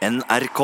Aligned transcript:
NRK. 0.00 0.60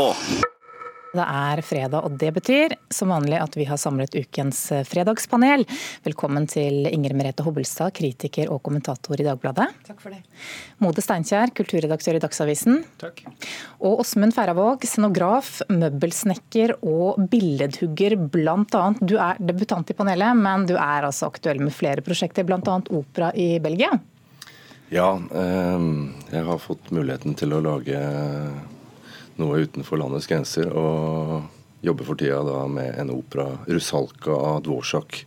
Det 1.16 1.24
er 1.24 1.60
fredag, 1.64 2.04
og 2.04 2.14
det 2.16 2.30
betyr 2.38 2.72
som 2.92 3.10
vanlig 3.12 3.36
at 3.36 3.52
vi 3.56 3.66
har 3.68 3.76
samlet 3.80 4.14
ukens 4.16 4.58
fredagspanel. 4.88 5.64
Velkommen 6.04 6.46
til 6.48 6.88
Inger 6.88 7.12
Merete 7.16 7.44
Hobbelstad, 7.44 7.92
kritiker 7.96 8.48
og 8.52 8.62
kommentator 8.64 9.20
i 9.20 9.26
Dagbladet. 9.26 9.66
Takk 9.84 10.00
for 10.00 10.16
det. 10.16 10.22
Mode 10.80 11.04
Steinkjer, 11.04 11.52
kulturredaktør 11.56 12.16
i 12.16 12.22
Dagsavisen. 12.24 12.80
Takk. 13.00 13.20
Og 13.84 14.00
Åsmund 14.06 14.32
Færavåg, 14.36 14.86
scenograf, 14.88 15.58
møbelsnekker 15.68 16.78
og 16.80 17.20
billedhugger 17.32 18.16
blant 18.32 18.76
annet. 18.76 19.02
Du 19.04 19.18
er 19.20 19.40
debutant 19.40 19.92
i 19.92 19.96
panelet, 19.98 20.32
men 20.36 20.64
du 20.68 20.78
er 20.78 21.08
altså 21.10 21.28
aktuell 21.28 21.60
med 21.60 21.76
flere 21.76 22.04
prosjekter, 22.04 22.48
bl.a. 22.48 22.78
opera 22.88 23.34
i 23.36 23.58
Belgia. 23.60 23.92
Ja, 24.88 25.10
eh, 25.18 25.92
jeg 26.32 26.48
har 26.48 26.64
fått 26.64 26.88
muligheten 26.94 27.36
til 27.36 27.52
å 27.52 27.60
lage 27.64 28.00
noe 29.40 29.62
utenfor 29.64 30.00
landets 30.00 30.28
grenser. 30.30 30.70
Og 30.72 31.86
jobber 31.86 32.08
for 32.08 32.18
tida 32.18 32.40
da 32.46 32.64
med 32.70 32.98
en 32.98 33.12
opera, 33.14 33.58
'Rusalka' 33.66 34.36
av 34.36 34.62
Dvorsak, 34.62 35.26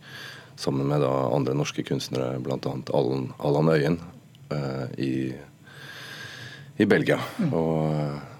sammen 0.56 0.88
med 0.88 1.00
da 1.00 1.12
andre 1.32 1.54
norske 1.54 1.82
kunstnere, 1.82 2.38
bl.a. 2.40 2.58
Allan, 2.92 3.32
Allan 3.38 3.68
Øyen 3.68 4.00
eh, 4.50 4.86
i, 4.98 5.34
i 6.76 6.86
Belgia. 6.86 7.20
Og 7.52 7.94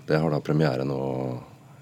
det 0.06 0.18
har 0.18 0.30
da 0.30 0.40
premiere 0.44 0.84
nå 0.84 1.00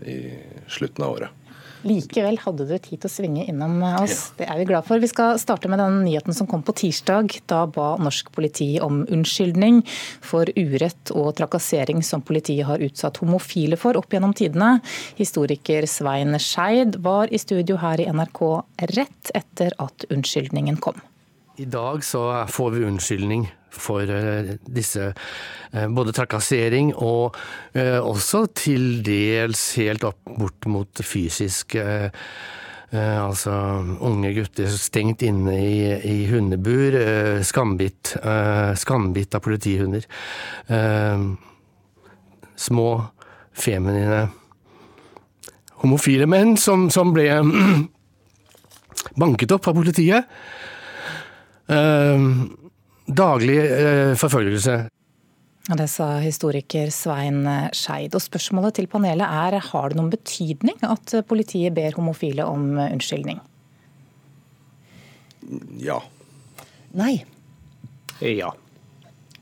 i 0.06 0.20
slutten 0.68 1.04
av 1.04 1.16
året. 1.16 1.37
Likevel 1.86 2.40
hadde 2.42 2.66
du 2.66 2.74
tid 2.74 2.98
til 2.98 3.06
å 3.06 3.12
svinge 3.12 3.44
innom 3.50 3.76
oss. 4.00 4.32
Det 4.38 4.48
er 4.50 4.58
vi 4.60 4.66
glad 4.70 4.86
for. 4.88 4.98
Vi 5.02 5.10
skal 5.10 5.38
starte 5.38 5.70
med 5.70 5.78
den 5.78 6.00
nyheten 6.06 6.34
som 6.34 6.48
kom 6.50 6.64
på 6.66 6.74
tirsdag. 6.80 7.36
Da 7.50 7.64
ba 7.70 7.92
norsk 8.02 8.32
politi 8.34 8.70
om 8.82 9.04
unnskyldning 9.06 9.82
for 10.24 10.50
urett 10.58 11.12
og 11.14 11.34
trakassering 11.38 12.02
som 12.06 12.24
politiet 12.26 12.66
har 12.68 12.82
utsatt 12.82 13.20
homofile 13.22 13.78
for 13.78 13.98
opp 14.00 14.14
gjennom 14.14 14.34
tidene. 14.36 14.78
Historiker 15.20 15.86
Svein 15.90 16.34
Skeid 16.42 16.98
var 17.04 17.30
i 17.30 17.38
studio 17.42 17.78
her 17.82 18.02
i 18.02 18.08
NRK 18.10 18.42
rett 18.96 19.36
etter 19.38 19.76
at 19.78 20.08
unnskyldningen 20.10 20.82
kom. 20.82 20.98
I 21.58 21.64
dag 21.64 22.04
så 22.04 22.46
får 22.46 22.70
vi 22.70 22.84
unnskyldning 22.84 23.48
for 23.74 24.10
eh, 24.10 24.52
disse 24.62 25.08
eh, 25.72 25.88
både 25.90 26.12
trakassering 26.14 26.92
og 26.94 27.34
eh, 27.74 27.98
også 27.98 28.44
til 28.54 29.00
dels 29.02 29.62
helt 29.80 30.06
opp 30.06 30.22
bort 30.38 30.70
mot 30.70 31.02
fysisk 31.02 31.78
Altså 32.88 33.52
unge 34.00 34.30
gutter 34.32 34.70
stengt 34.72 35.20
inne 35.26 35.58
i, 35.60 35.80
i 36.08 36.22
hundebur, 36.30 36.94
skambitt, 37.44 38.14
skambitt 38.80 39.36
av 39.36 39.42
politihunder. 39.44 40.06
Små, 42.56 42.86
feminine 43.52 44.22
homofile 45.82 46.30
menn 46.32 46.56
som, 46.56 46.88
som 46.88 47.12
ble 47.12 47.28
banket 49.20 49.52
opp 49.58 49.68
av 49.68 49.76
politiet. 49.82 50.32
Daglig 51.68 53.58
forfølgelse. 54.20 54.76
Det 55.68 55.86
sa 55.92 56.06
historiker 56.22 56.88
Svein 56.94 57.42
Skeid. 57.76 58.14
Og 58.16 58.24
spørsmålet 58.24 58.78
til 58.78 58.88
panelet 58.88 59.26
er 59.28 59.58
har 59.68 59.90
det 59.92 59.98
noen 59.98 60.12
betydning 60.12 60.80
at 60.86 61.12
politiet 61.28 61.76
ber 61.76 61.96
homofile 61.98 62.46
om 62.48 62.70
unnskyldning? 62.86 63.42
Ja. 65.80 66.00
Nei. 66.96 67.18
Ja. 68.24 68.54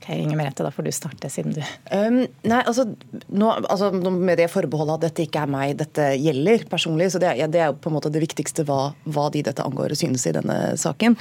Ok, 0.07 0.15
Inger 0.15 0.37
Merete, 0.37 0.63
da 0.63 0.71
får 0.71 0.83
du 0.83 0.93
starte, 0.93 1.29
siden 1.31 1.53
du 1.57 1.63
um, 1.91 2.21
Nei, 2.47 2.61
altså, 2.63 2.85
nå, 3.27 3.49
altså, 3.67 3.91
Med 3.91 4.39
det 4.39 4.47
forbeholdet 4.53 4.95
at 4.95 5.05
dette 5.09 5.25
ikke 5.27 5.43
er 5.43 5.51
meg 5.51 5.73
dette 5.81 6.13
gjelder 6.21 6.67
personlig, 6.71 7.09
så 7.13 7.21
det, 7.23 7.33
ja, 7.41 7.49
det 7.51 7.63
er 7.63 7.73
jo 7.73 7.79
på 7.83 7.91
en 7.91 7.97
måte 7.97 8.13
det 8.15 8.23
viktigste 8.23 8.63
hva, 8.69 8.93
hva 9.03 9.27
de 9.35 9.43
dette 9.47 9.65
angår 9.67 9.97
synes 9.99 10.27
i 10.29 10.35
denne 10.37 10.59
saken. 10.79 11.17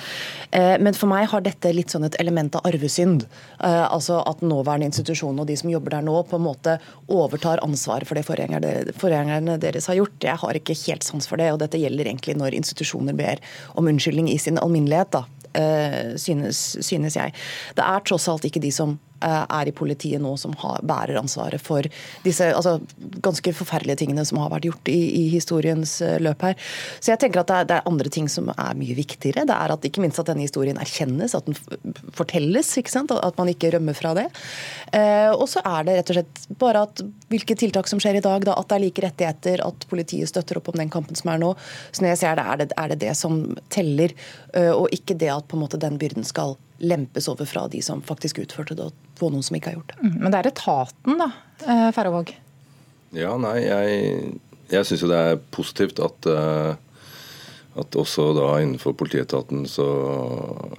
Uh, 0.53 0.75
men 0.81 0.93
for 0.97 1.09
meg 1.09 1.25
har 1.31 1.41
dette 1.45 1.71
litt 1.73 1.93
sånn 1.93 2.05
et 2.05 2.17
element 2.21 2.57
av 2.59 2.67
arvesynd. 2.69 3.25
Uh, 3.57 3.87
altså 3.87 4.19
At 4.29 4.43
nåværende 4.45 4.91
institusjon 4.91 5.41
og 5.41 5.49
de 5.49 5.57
som 5.57 5.71
jobber 5.73 5.97
der 5.97 6.05
nå, 6.05 6.19
på 6.29 6.37
en 6.37 6.45
måte 6.45 6.77
overtar 7.09 7.63
ansvaret 7.65 8.07
for 8.07 8.17
det 8.17 8.25
forgjengerne 8.27 9.57
deres 9.61 9.89
har 9.89 9.97
gjort. 9.97 10.19
Jeg 10.21 10.41
har 10.43 10.61
ikke 10.61 10.77
helt 10.85 11.07
sans 11.07 11.29
for 11.29 11.41
det, 11.41 11.49
og 11.53 11.61
dette 11.63 11.81
gjelder 11.81 12.11
egentlig 12.11 12.37
når 12.37 12.59
institusjoner 12.61 13.17
ber 13.17 13.41
om 13.73 13.89
unnskyldning 13.89 14.29
i 14.29 14.37
sin 14.41 14.61
alminnelighet. 14.61 15.15
da. 15.15 15.25
Eh, 15.55 16.17
synes, 16.17 16.77
synes 16.81 17.15
jeg. 17.15 17.31
Det 17.77 17.83
er 17.83 17.99
tross 18.05 18.27
alt 18.27 18.45
ikke 18.45 18.59
de 18.59 18.71
som 18.71 18.99
er 19.23 19.69
i 19.69 19.73
politiet 19.75 20.21
nå 20.21 20.35
som 20.37 20.53
har, 20.61 20.81
bærer 20.85 21.19
ansvaret 21.19 21.61
for 21.63 21.85
disse 22.25 22.47
altså, 22.53 22.77
ganske 23.23 23.53
forferdelige 23.55 24.01
tingene 24.03 24.25
som 24.27 24.39
har 24.41 24.51
vært 24.53 24.67
gjort 24.67 24.91
i, 24.91 24.99
i 25.19 25.23
historiens 25.33 25.97
eh, 26.05 26.17
løp 26.23 26.45
her. 26.45 26.57
Så 26.99 27.13
jeg 27.13 27.21
tenker 27.23 27.41
at 27.41 27.51
det 27.51 27.57
er, 27.57 27.69
det 27.69 27.77
er, 27.77 27.89
andre 27.89 28.11
ting 28.13 28.27
som 28.31 28.51
er 28.53 28.77
mye 28.77 28.97
viktigere. 28.97 29.45
Det 29.47 29.55
er 29.55 29.73
at 29.75 29.87
ikke 29.87 30.03
minst 30.03 30.21
at 30.21 30.29
denne 30.29 30.45
historien 30.45 30.79
erkjennes, 30.81 31.35
at 31.37 31.47
den 31.47 31.57
fortelles. 32.15 32.71
ikke 32.81 32.93
sant? 32.93 33.13
At 33.15 33.39
man 33.39 33.51
ikke 33.51 33.73
rømmer 33.75 33.97
fra 33.97 34.13
det. 34.17 34.27
Eh, 34.95 35.31
og 35.31 35.47
så 35.51 35.63
er 35.65 35.87
det 35.87 35.99
rett 35.99 36.13
og 36.13 36.19
slett 36.19 36.43
bare 36.61 36.85
at 36.87 37.03
hvilke 37.31 37.57
tiltak 37.59 37.89
som 37.91 38.01
skjer 38.01 38.19
i 38.19 38.25
dag, 38.25 38.45
da, 38.47 38.57
at 38.59 38.69
det 38.69 38.79
er 38.79 38.85
like 38.85 39.05
rettigheter, 39.05 39.65
at 39.65 39.87
politiet 39.91 40.31
støtter 40.31 40.59
opp 40.59 40.71
om 40.73 40.79
den 40.81 40.91
kampen 40.93 41.17
som 41.17 41.31
er 41.33 41.41
nå. 41.41 41.53
Så 41.91 42.03
når 42.03 42.13
jeg 42.13 42.23
ser 42.23 42.39
det, 42.39 42.45
er 42.45 42.61
det 42.61 42.69
er 42.75 42.93
det, 42.93 43.01
det 43.05 43.15
som 43.17 43.41
teller, 43.73 44.13
og 44.55 44.87
ikke 44.95 45.17
det 45.19 45.29
at 45.31 45.47
på 45.49 45.57
en 45.57 45.63
måte 45.65 45.79
den 45.81 45.97
byrden 45.99 46.25
skal 46.27 46.55
lempes 46.83 47.29
over 47.31 47.47
fra 47.47 47.67
de 47.71 47.81
som 47.85 48.01
faktisk 48.03 48.41
utførte 48.43 48.75
det, 48.77 48.89
og 48.89 49.19
få 49.19 49.29
noen 49.31 49.45
som 49.45 49.57
ikke 49.57 49.71
har 49.71 49.77
gjort 49.79 49.93
det. 49.93 50.09
Men 50.15 50.31
det 50.33 50.41
er 50.41 50.49
etaten, 50.51 51.21
da, 51.21 51.29
Færøvåg? 51.95 52.33
Ja, 53.15 53.35
nei, 53.39 53.57
jeg, 53.63 54.33
jeg 54.73 54.87
syns 54.89 55.05
jo 55.05 55.11
det 55.11 55.21
er 55.21 55.43
positivt 55.55 56.01
at 56.03 56.27
at 57.75 57.95
også 57.99 58.29
da 58.37 58.53
innenfor 58.63 58.95
politietaten 58.95 59.65
så 59.67 59.85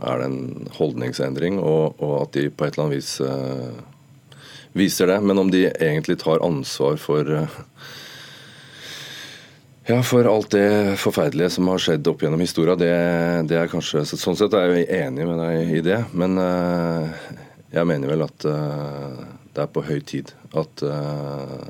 er 0.00 0.20
det 0.20 0.28
en 0.30 0.70
holdningsendring, 0.78 1.58
og, 1.60 1.98
og 2.00 2.22
at 2.22 2.38
de 2.38 2.48
på 2.48 2.64
et 2.64 2.76
eller 2.76 2.86
annet 2.86 2.96
vis 2.96 3.10
uh, 3.20 4.38
viser 4.76 5.12
det. 5.12 5.18
Men 5.20 5.42
om 5.42 5.52
de 5.52 5.66
egentlig 5.68 6.18
tar 6.22 6.44
ansvar 6.44 6.96
for 7.00 7.28
ja, 9.86 10.02
for 10.02 10.26
alt 10.26 10.50
det 10.50 10.96
forferdelige 10.98 11.52
som 11.54 11.68
har 11.70 11.82
skjedd 11.82 12.08
opp 12.10 12.22
gjennom 12.24 12.42
historia, 12.42 12.74
det, 12.78 12.92
det, 13.46 13.58
er 13.60 13.70
kanskje 13.70 14.02
Sånn 14.08 14.38
sett 14.38 14.54
er 14.58 14.72
jeg 14.74 14.88
enig 14.98 15.26
med 15.28 15.38
deg 15.38 15.74
i 15.78 15.82
det, 15.86 16.00
men 16.18 16.34
uh, 16.42 17.06
jeg 17.70 17.86
mener 17.86 18.10
vel 18.10 18.24
at 18.26 18.46
uh, 18.50 19.20
det 19.54 19.62
er 19.62 19.70
på 19.70 19.84
høy 19.86 20.00
tid 20.06 20.32
at, 20.58 20.82
uh, 20.82 21.62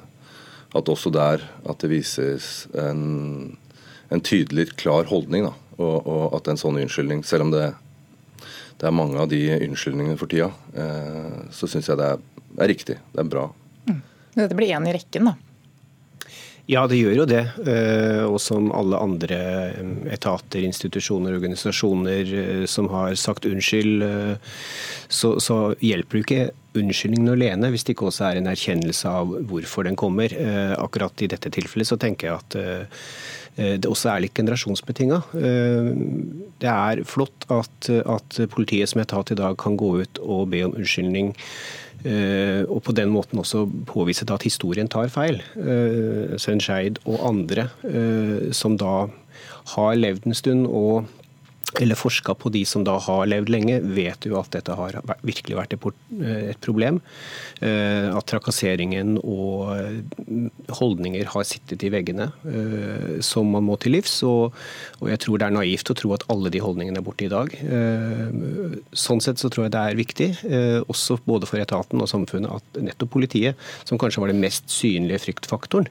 at 0.72 0.92
også 0.92 1.12
der 1.12 1.44
at 1.68 1.84
det 1.84 1.92
vises 1.92 2.66
en, 2.72 3.56
en 4.08 4.24
tydelig, 4.24 4.70
klar 4.80 5.08
holdning. 5.12 5.50
Da, 5.50 5.54
og, 5.76 5.96
og, 6.08 6.24
at 6.38 6.48
en 6.48 6.60
sånn 6.60 6.80
unnskyldning, 6.80 7.20
selv 7.28 7.46
om 7.46 7.52
det, 7.52 7.66
det 8.80 8.88
er 8.88 8.96
mange 8.96 9.20
av 9.20 9.28
de 9.28 9.42
unnskyldningene 9.58 10.16
for 10.20 10.32
tida, 10.32 10.48
så 11.52 11.68
syns 11.68 11.90
jeg 11.92 12.00
det 12.00 12.08
er, 12.14 12.24
er, 12.56 12.70
riktig. 12.72 12.96
Det 13.12 13.20
er 13.20 13.28
bra. 13.28 13.50
Mm. 13.90 14.00
Dette 14.38 14.56
blir 14.56 14.72
én 14.72 14.88
i 14.88 14.96
rekken, 14.96 15.28
da? 15.28 15.36
Ja, 16.66 16.82
det 16.90 16.98
gjør 16.98 17.20
jo 17.20 17.26
det. 17.30 17.44
Og 18.26 18.40
som 18.42 18.72
alle 18.74 18.98
andre 18.98 19.36
etater, 20.10 20.64
institusjoner, 20.66 21.36
organisasjoner 21.38 22.66
som 22.70 22.88
har 22.90 23.14
sagt 23.20 23.46
unnskyld, 23.46 24.02
så, 25.06 25.36
så 25.38 25.58
hjelper 25.78 26.18
det 26.18 26.24
ikke 26.24 26.48
unnskyldningen 26.76 27.32
alene 27.32 27.70
hvis 27.72 27.86
det 27.86 27.94
ikke 27.94 28.10
også 28.10 28.26
er 28.28 28.40
en 28.40 28.50
erkjennelse 28.50 29.14
av 29.22 29.30
hvorfor 29.46 29.86
den 29.86 29.98
kommer. 29.98 30.34
Akkurat 30.74 31.22
i 31.22 31.30
dette 31.30 31.54
tilfellet 31.54 31.86
så 31.88 32.00
tenker 32.02 32.32
jeg 32.32 32.42
at 32.42 32.58
det 33.56 33.88
også 33.88 34.10
er 34.12 34.26
litt 34.26 34.36
generasjonsbetinga. 34.36 35.22
Det 35.32 36.72
er 36.74 37.06
flott 37.08 37.46
at, 37.46 37.88
at 37.94 38.42
politiet 38.52 38.90
som 38.90 39.00
etat 39.06 39.32
i 39.32 39.38
dag 39.38 39.54
kan 39.62 39.78
gå 39.78 39.94
ut 40.02 40.20
og 40.26 40.50
be 40.50 40.66
om 40.66 40.74
unnskyldning 40.76 41.30
og 42.04 42.80
på 42.84 42.92
den 42.94 43.10
måten 43.10 43.40
også 43.40 43.64
påvise 43.88 44.26
at 44.30 44.44
historien 44.46 44.88
tar 44.88 45.08
feil. 45.08 45.40
Sunshade 46.38 47.00
og 47.06 47.22
andre 47.28 47.68
som 48.54 48.76
da 48.78 49.06
har 49.74 49.96
levd 49.98 50.26
en 50.28 50.36
stund 50.36 50.66
og 50.66 51.08
eller 51.74 51.98
forska 51.98 52.34
på 52.34 52.48
de 52.54 52.62
som 52.64 52.84
da 52.86 52.94
har 53.02 53.26
levd 53.28 53.50
lenge, 53.52 53.80
vet 53.96 54.26
jo 54.28 54.38
at 54.38 54.52
dette 54.54 54.74
har 54.78 54.96
virkelig 55.26 55.56
vært 55.58 55.74
et 55.76 56.60
problem. 56.64 57.00
At 57.60 58.28
trakasseringen 58.30 59.16
og 59.20 59.74
holdninger 60.78 61.28
har 61.34 61.48
sittet 61.48 61.84
i 61.84 61.90
veggene 61.92 62.30
som 63.24 63.50
man 63.52 63.66
må 63.66 63.76
til 63.82 63.96
livs. 63.96 64.14
Og, 64.26 64.54
jeg 65.10 65.20
tror 65.24 65.42
det 65.42 65.48
er 65.50 65.58
naivt 65.58 65.92
å 65.92 65.98
tro 65.98 66.14
at 66.16 66.24
alle 66.32 66.52
de 66.54 66.62
holdningene 66.62 67.02
er 67.02 67.06
borte 67.06 67.26
i 67.26 67.32
dag. 67.32 67.52
Sånn 68.96 69.22
sett 69.24 69.42
så 69.42 69.50
tror 69.52 69.66
jeg 69.66 69.76
det 69.76 69.82
er 69.82 70.00
viktig, 70.00 70.30
også 70.86 71.20
både 71.26 71.50
for 71.50 71.60
etaten 71.60 72.00
og 72.00 72.10
samfunnet, 72.10 72.62
at 72.62 72.82
nettopp 72.88 73.16
politiet, 73.18 73.58
som 73.84 74.00
kanskje 74.00 74.22
var 74.22 74.32
den 74.32 74.42
mest 74.42 74.70
synlige 74.72 75.26
fryktfaktoren 75.26 75.90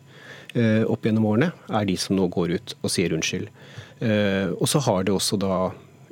opp 0.55 1.03
gjennom 1.03 1.25
årene, 1.27 1.49
er 1.67 1.87
de 1.87 1.97
som 1.99 2.15
nå 2.15 2.29
går 2.31 2.53
ut 2.55 2.75
og 2.81 2.91
sier 2.93 3.11
unnskyld. 3.15 3.49
Og 4.55 4.67
så 4.71 4.79
har 4.85 5.03
det 5.03 5.11
også 5.15 5.39
da 5.41 5.57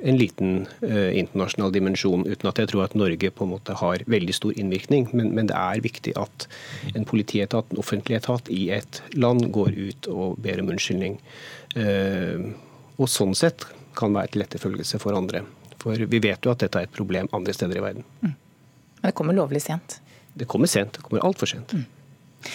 en 0.04 0.18
liten 0.20 0.66
uh, 0.82 1.10
internasjonal 1.16 1.72
dimensjon, 1.72 2.26
uten 2.28 2.50
at 2.50 2.58
jeg 2.60 2.70
tror 2.70 2.84
at 2.84 2.96
Norge 2.98 3.30
på 3.32 3.46
en 3.46 3.52
måte 3.54 3.76
har 3.80 4.04
veldig 4.10 4.34
stor 4.36 4.52
innvirkning. 4.60 5.08
Men, 5.16 5.32
men, 5.36 5.48
det 5.48 5.56
er 5.56 5.80
viktig 5.84 6.12
at 6.20 6.46
en 6.92 7.08
politietat, 7.08 7.72
en 7.72 7.80
offentlig 7.80 8.18
etat 8.18 8.50
i 8.52 8.66
et 8.76 9.00
land 9.16 9.48
går 9.54 9.72
ut 9.78 10.10
og 10.12 10.36
ber 10.44 10.60
om 10.60 10.74
unnskyldning. 10.74 11.16
Og 13.00 13.10
sånn 13.10 13.32
sett 13.38 13.64
kan 13.96 14.14
være 14.14 14.34
til 14.34 14.44
etterfølgelse 14.44 15.00
for 15.02 15.16
andre. 15.16 15.44
For 15.80 16.04
vi 16.10 16.20
vet 16.22 16.44
jo 16.44 16.52
at 16.52 16.62
dette 16.62 16.80
er 16.80 16.88
et 16.88 16.96
problem 16.96 17.30
andre 17.36 17.54
steder 17.56 17.80
i 17.80 17.84
verden. 17.84 18.06
Mm. 18.20 18.34
Men 19.00 19.08
det 19.08 19.16
kommer 19.16 19.36
lovlig 19.36 19.64
sent? 19.64 19.98
Det 20.34 20.48
kommer 20.50 20.70
sent. 20.70 20.98
Det 20.98 21.04
kommer 21.06 21.24
altfor 21.24 21.50
sent. 21.50 21.72
Mm. 21.72 22.52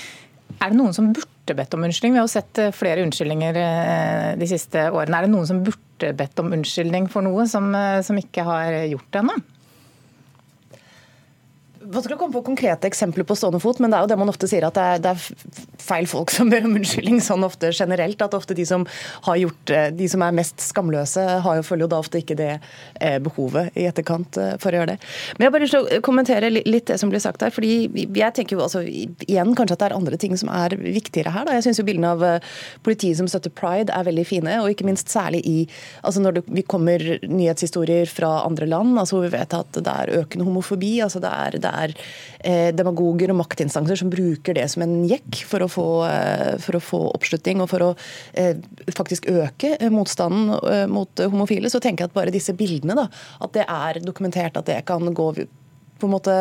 Er 0.57 0.71
det 0.71 0.79
noen 0.79 0.95
som 0.95 1.11
burde 1.13 1.55
bedt 1.55 1.75
om 1.77 1.85
unnskyldning? 1.85 2.15
Vi 2.17 2.21
har 2.21 2.27
jo 2.27 2.33
sett 2.33 2.61
eh, 2.61 2.73
flere 2.75 3.05
unnskyldninger 3.05 3.59
eh, 3.61 4.31
de 4.39 4.49
siste 4.49 4.89
årene. 4.89 5.19
Er 5.19 5.27
det 5.27 5.33
noen 5.33 5.47
som 5.49 5.61
burde 5.65 6.13
bedt 6.17 6.41
om 6.41 6.51
unnskyldning 6.57 7.07
for 7.11 7.25
noe, 7.25 7.45
som, 7.49 7.69
eh, 7.77 8.01
som 8.05 8.19
ikke 8.19 8.45
har 8.47 8.81
gjort 8.89 9.09
det 9.13 9.23
ennå? 9.23 9.37
Vanskelig 11.89 12.19
å 12.19 12.21
komme 12.21 12.35
på 12.35 12.43
konkrete 12.45 12.85
eksempler 12.85 13.25
på 13.25 13.33
stående 13.33 13.57
fot, 13.63 13.79
men 13.81 13.89
det 13.89 13.97
er 13.97 14.03
jo 14.05 14.09
det 14.11 14.17
man 14.21 14.29
ofte 14.29 14.45
sier 14.49 14.67
at 14.67 14.75
det 14.77 14.83
er, 14.85 14.99
det 15.01 15.13
er, 15.15 15.67
feil 15.89 16.05
folk 16.05 16.29
som 16.29 16.51
ber 16.51 16.67
om 16.67 16.75
unnskyldning 16.77 17.17
sånn 17.23 17.41
ofte 17.47 17.71
generelt. 17.73 18.19
At 18.21 18.35
ofte 18.37 18.53
de 18.53 18.61
som 18.67 18.83
har 19.25 19.39
gjort 19.39 19.71
eh, 19.73 19.87
de 19.97 20.09
som 20.11 20.21
er 20.21 20.35
mest 20.37 20.61
skamløse, 20.61 21.23
har 21.41 21.57
jo, 21.57 21.63
følger 21.65 21.87
jo 21.87 21.89
da 21.89 22.01
ofte 22.03 22.21
ikke 22.21 22.37
det 22.37 22.51
eh, 23.01 23.15
behovet 23.25 23.73
i 23.73 23.87
etterkant 23.89 24.37
eh, 24.37 24.51
for 24.61 24.69
å 24.69 24.81
gjøre 24.83 24.91
det. 24.91 24.97
Men 25.33 25.45
jeg 25.45 25.49
har 25.49 25.55
bare 25.55 25.65
lyst 25.65 25.75
til 25.77 25.87
å 25.87 26.01
kommentere 26.05 26.51
litt 26.53 26.91
det 26.91 26.99
som 27.01 27.09
blir 27.09 27.23
sagt 27.23 27.41
her. 27.41 27.53
fordi 27.55 27.71
jeg 28.19 28.35
tenker 28.37 28.57
jo 28.57 28.61
altså, 28.67 28.83
igjen 28.85 29.55
kanskje 29.57 29.79
at 29.79 29.81
det 29.81 29.89
er 29.89 29.97
andre 29.97 30.21
ting 30.21 30.37
som 30.37 30.53
er 30.53 30.77
viktigere 30.77 31.33
her. 31.33 31.47
Da. 31.49 31.57
Jeg 31.57 31.65
syns 31.69 31.81
jo 31.81 31.87
bildene 31.89 32.13
av 32.13 32.45
politiet 32.85 33.17
som 33.17 33.31
støtter 33.31 33.55
pride 33.55 33.95
er 33.95 34.05
veldig 34.05 34.27
fine, 34.29 34.59
og 34.61 34.69
ikke 34.75 34.85
minst 34.85 35.09
særlig 35.09 35.41
i 35.49 35.57
altså 36.05 36.21
når 36.21 36.37
det, 36.37 36.45
vi 36.53 36.67
kommer 36.69 37.01
nyhetshistorier 37.25 38.13
fra 38.13 38.43
andre 38.43 38.69
land, 38.69 38.93
altså 38.99 39.17
hvor 39.17 39.25
vi 39.25 39.33
vet 39.39 39.57
at 39.57 39.81
det 39.81 39.97
er 40.05 40.15
økende 40.21 40.45
homofobi. 40.45 40.99
altså 41.01 41.23
det 41.23 41.33
er, 41.33 41.57
det 41.65 41.73
er 41.73 41.78
er 41.83 41.93
eh, 42.39 42.69
demagoger 42.75 43.33
og 43.33 43.39
maktinstanser 43.41 43.99
som 43.99 44.11
bruker 44.11 44.57
det 44.57 44.67
som 44.71 44.85
en 44.85 44.97
jekk 45.09 45.41
for 45.49 45.65
å 45.65 45.69
få, 45.71 45.87
eh, 46.09 46.53
for 46.63 46.77
å 46.77 46.83
få 46.83 47.01
oppslutning 47.13 47.63
og 47.63 47.71
for 47.71 47.87
å 47.87 47.89
eh, 48.33 48.59
faktisk 48.95 49.29
øke 49.31 49.75
motstanden 49.93 50.89
mot 50.91 51.23
homofile, 51.23 51.71
så 51.71 51.81
tenker 51.83 52.05
jeg 52.05 52.11
at 52.11 52.17
bare 52.17 52.33
disse 52.33 52.55
bildene, 52.57 52.97
da, 52.97 53.07
at 53.43 53.55
det 53.55 53.65
er 53.65 54.01
dokumentert 54.03 54.57
at 54.59 54.69
det 54.69 54.79
kan 54.87 55.13
gå 55.13 55.31
på 55.99 56.07
en 56.07 56.13
måte 56.13 56.33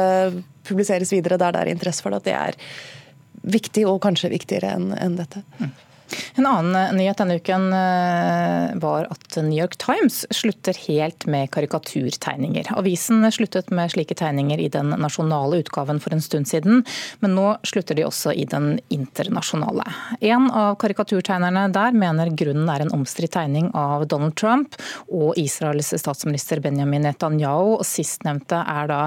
publiseres 0.68 1.12
videre 1.14 1.38
der 1.40 1.54
det 1.54 1.64
er 1.64 1.72
interesse 1.72 2.04
for 2.04 2.14
det, 2.14 2.22
at 2.22 2.28
det 2.28 2.38
er 2.38 3.52
viktig 3.58 3.84
og 3.88 4.00
kanskje 4.04 4.32
viktigere 4.32 4.74
enn 4.76 4.92
en 4.98 5.18
dette. 5.18 5.42
Mm. 5.58 5.72
En 6.34 6.46
annen 6.46 6.76
eh, 6.76 6.94
nyhet 6.96 7.18
denne 7.20 7.38
uken 7.38 7.72
eh, 7.72 8.76
var 8.80 9.08
at 9.10 9.36
New 9.36 9.58
York 9.58 9.76
Times 9.80 10.24
slutter 10.30 10.76
helt 10.86 11.26
med 11.26 11.50
karikaturtegninger. 11.54 12.72
Avisen 12.78 13.26
sluttet 13.32 13.70
med 13.74 13.92
slike 13.92 14.14
tegninger 14.18 14.60
i 14.60 14.68
den 14.72 14.94
nasjonale 14.98 15.62
utgaven 15.62 16.00
for 16.00 16.14
en 16.14 16.22
stund 16.22 16.48
siden, 16.48 16.84
men 17.20 17.34
nå 17.36 17.46
slutter 17.66 17.98
de 17.98 18.06
også 18.06 18.32
i 18.32 18.46
den 18.48 18.78
internasjonale. 18.94 19.86
En 20.20 20.50
av 20.50 20.76
karikaturtegnerne 20.80 21.68
der 21.74 21.96
mener 21.96 22.32
grunnen 22.38 22.68
er 22.72 22.84
en 22.84 22.94
omstridt 22.94 23.34
tegning 23.36 23.70
av 23.76 24.06
Donald 24.08 24.36
Trump 24.38 24.78
og 25.08 25.36
Israels 25.40 25.92
statsminister 26.00 26.62
Benjamin 26.64 27.04
Netanyahu. 27.06 27.78
Sistnevnte 27.86 28.62
er 28.68 28.88
da 28.90 29.00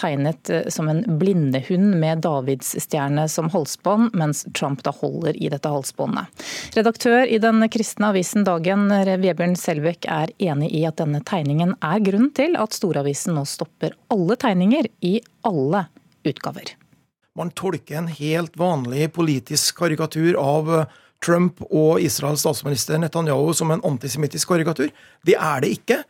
tegnet 0.00 0.50
eh, 0.50 0.68
som 0.72 0.88
en 0.92 1.02
blindehund 1.18 1.96
med 2.00 2.24
davidsstjerne 2.26 3.28
som 3.32 3.50
halsbånd, 3.52 4.14
mens 4.16 4.44
Trump 4.56 4.82
da 4.86 4.94
holder 4.96 5.36
i 5.36 5.50
dette 5.52 5.70
halsbåndet. 5.70 6.45
Redaktør 6.76 7.26
i 7.26 7.38
den 7.42 7.64
kristne 7.72 8.10
avisen 8.12 8.46
Dagen, 8.46 8.88
Vebjørn 8.90 9.56
Selbekk, 9.58 10.08
er 10.08 10.32
enig 10.42 10.72
i 10.76 10.84
at 10.88 10.98
denne 11.00 11.22
tegningen 11.26 11.76
er 11.80 12.02
grunnen 12.04 12.32
til 12.36 12.58
at 12.60 12.76
Storavisen 12.76 13.36
nå 13.38 13.46
stopper 13.48 13.96
alle 14.12 14.38
tegninger 14.40 14.90
i 15.06 15.18
alle 15.46 15.86
utgaver. 16.26 16.74
Man 17.36 17.50
tolker 17.52 17.98
en 17.98 18.08
helt 18.08 18.54
vanlig 18.56 19.10
politisk 19.12 19.76
karikatur 19.82 20.38
av 20.40 20.70
eh, 20.72 20.94
Trump 21.24 21.60
og 21.68 22.00
Israels 22.00 22.44
statsminister 22.44 23.00
Netanyahu 23.00 23.50
som 23.56 23.72
en 23.72 23.82
antisemittisk 23.84 24.48
karikatur. 24.54 24.88
Det 25.26 25.36
er 25.36 25.64
det 25.64 25.74
ikke. 25.76 26.00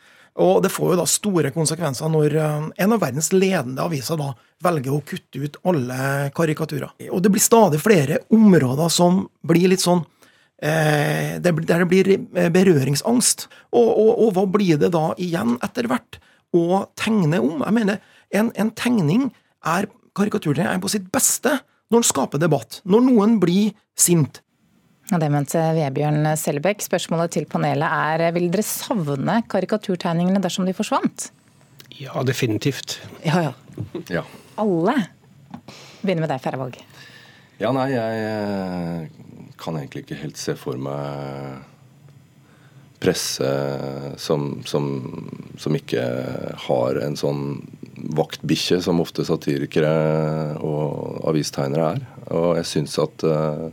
Og 0.42 0.60
det 0.62 0.70
får 0.70 0.92
jo 0.92 0.98
da 1.00 1.06
store 1.08 1.50
konsekvenser 1.54 2.10
når 2.12 2.36
eh, 2.38 2.68
en 2.84 2.94
av 2.94 3.02
verdens 3.02 3.32
ledende 3.34 3.82
aviser 3.82 4.20
da 4.20 4.32
velger 4.62 4.94
å 4.94 5.02
kutte 5.06 5.42
ut 5.42 5.58
alle 5.66 6.30
karikaturer. 6.36 6.92
Og 7.10 7.22
det 7.24 7.32
blir 7.32 7.42
stadig 7.44 7.80
flere 7.82 8.22
områder 8.32 8.92
som 8.92 9.24
blir 9.46 9.66
litt 9.72 9.82
sånn 9.82 10.04
Eh, 10.56 11.36
der 11.44 11.52
det 11.52 11.88
blir 11.90 12.08
eh, 12.08 12.48
berøringsangst. 12.52 13.46
Og, 13.72 13.90
og, 13.90 14.12
og, 14.14 14.32
hva 14.36 14.46
blir 14.48 14.80
det 14.80 14.92
da 14.94 15.10
igjen 15.20 15.58
etter 15.64 15.88
hvert 15.90 16.18
å 16.56 16.86
tegne 16.96 17.42
om? 17.44 17.60
Jeg 17.66 17.76
mener, 17.76 18.00
en, 18.32 18.50
en 18.56 18.72
tegning 18.72 19.28
er 19.66 19.90
karikaturtegning 20.16 20.78
er 20.78 20.82
på 20.82 20.92
sitt 20.92 21.10
beste 21.12 21.58
når 21.92 22.00
den 22.00 22.08
skaper 22.08 22.40
debatt. 22.42 22.80
Når 22.88 23.04
noen 23.10 23.36
blir 23.42 23.74
sint. 23.98 24.40
Ja, 25.10 25.20
det 25.22 25.28
mente 25.30 25.60
Vebjørn 25.76 26.24
Selbekk. 26.40 26.80
Spørsmålet 26.82 27.36
til 27.36 27.44
panelet 27.50 27.86
er 27.86 28.32
vil 28.34 28.48
dere 28.50 28.64
savne 28.66 29.42
karikaturtegningene 29.46 30.40
dersom 30.42 30.66
de 30.66 30.74
forsvant? 30.74 31.28
Ja, 32.00 32.24
definitivt. 32.26 32.98
Ja, 33.24 33.44
ja. 33.44 33.52
ja. 34.10 34.24
Alle? 34.58 34.96
Begynner 36.00 36.24
med 36.24 36.32
deg, 36.32 36.42
Færrevåg. 36.42 36.80
Ja, 37.60 37.70
nei, 37.72 37.86
jeg 37.92 39.06
kan 39.60 39.78
egentlig 39.78 40.04
ikke 40.04 40.20
helt 40.20 40.40
se 40.40 40.56
for 40.58 40.78
meg 40.80 41.64
presse 43.00 43.48
som, 44.16 44.62
som, 44.64 44.86
som 45.58 45.76
ikke 45.76 46.04
har 46.66 47.00
en 47.04 47.16
sånn 47.18 47.42
vaktbikkje 48.16 48.80
som 48.84 49.02
ofte 49.02 49.24
satirikere 49.26 49.92
og 50.64 51.20
avistegnere 51.28 51.90
er. 51.96 52.04
Og 52.32 52.56
jeg 52.60 52.68
syns 52.70 52.96
at 53.02 53.24
uh, 53.26 53.68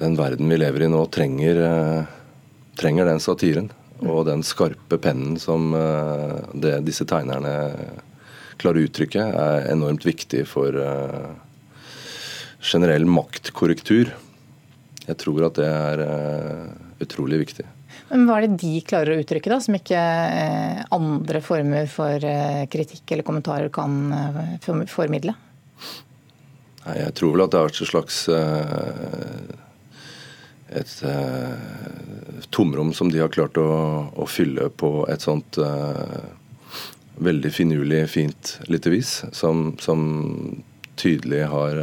den 0.00 0.16
verden 0.18 0.50
vi 0.52 0.60
lever 0.60 0.86
i 0.86 0.90
nå, 0.92 1.02
trenger, 1.12 1.62
uh, 1.62 2.42
trenger 2.80 3.08
den 3.10 3.22
satiren. 3.22 3.70
Og 4.04 4.26
den 4.28 4.44
skarpe 4.44 4.98
pennen 5.00 5.38
som 5.40 5.72
uh, 5.76 6.42
det, 6.52 6.78
disse 6.88 7.06
tegnerne 7.08 7.54
klarer 8.60 8.82
å 8.82 8.88
uttrykke, 8.88 9.24
er 9.36 9.70
enormt 9.72 10.06
viktig 10.08 10.46
for 10.48 10.72
generell 12.66 13.04
maktkorrektur. 13.04 14.14
Jeg 15.06 15.18
tror 15.22 15.46
at 15.46 15.58
det 15.58 15.66
er 15.70 16.02
uh, 16.02 17.02
utrolig 17.02 17.38
viktig. 17.44 17.66
Men 18.10 18.24
Hva 18.26 18.38
er 18.38 18.46
det 18.46 18.58
de 18.62 18.72
klarer 18.86 19.14
å 19.14 19.22
uttrykke, 19.22 19.50
da, 19.52 19.60
som 19.62 19.76
ikke 19.78 20.00
uh, 20.00 20.80
andre 20.96 21.42
former 21.44 21.86
for 21.90 22.26
uh, 22.26 22.64
kritikk 22.70 23.14
eller 23.14 23.26
kommentarer 23.26 23.70
kan 23.74 23.94
formidle? 24.90 25.36
Nei, 26.86 26.96
Jeg 27.04 27.14
tror 27.18 27.36
vel 27.36 27.46
at 27.46 27.54
det 27.54 27.60
har 27.60 27.70
vært 27.70 27.82
et 27.82 27.92
slags 27.92 28.18
et 30.76 30.92
tomrom 32.50 32.90
som 32.94 33.10
de 33.10 33.20
har 33.22 33.30
klart 33.30 33.58
å, 33.62 33.66
å 34.10 34.26
fylle 34.26 34.66
på 34.74 34.90
et 35.10 35.22
sånt 35.22 35.58
veldig 37.22 37.52
finurlig, 37.54 38.00
fint 38.10 38.56
lite 38.66 38.90
vis, 38.90 39.20
som, 39.32 39.76
som 39.82 40.02
tydelig 40.98 41.44
har 41.52 41.78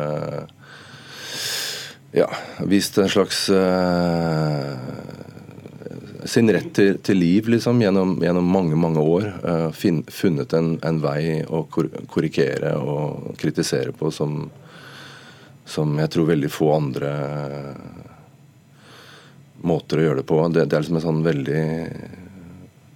ja, 2.14 2.30
vist 2.70 2.98
en 2.98 3.10
slags 3.10 3.50
uh, 3.50 4.76
sin 6.30 6.52
rett 6.54 6.70
til, 6.76 6.98
til 7.02 7.18
liv 7.18 7.50
liksom, 7.50 7.82
gjennom, 7.82 8.16
gjennom, 8.22 8.52
mange 8.54 8.78
mange 8.78 9.02
år. 9.02 9.30
Uh, 9.42 9.70
fin, 9.74 10.04
funnet 10.14 10.54
en, 10.54 10.76
en, 10.86 11.00
vei 11.02 11.42
å 11.50 11.64
kor 11.74 11.90
korrigere 12.12 12.76
og 12.78 13.34
kritisere 13.42 13.96
på 13.98 14.12
som, 14.14 14.46
som 15.66 15.98
jeg 15.98 16.12
tror 16.14 16.30
veldig 16.30 16.52
få 16.54 16.70
andre 16.76 17.14
måter 19.64 20.02
å 20.02 20.06
gjøre 20.06 20.22
det 20.22 20.28
på. 20.30 20.38
Det, 20.54 20.68
det 20.68 20.78
er 20.78 20.86
liksom 20.86 21.00
en 21.00 21.08
sånn 21.08 21.26
veldig, 21.26 21.66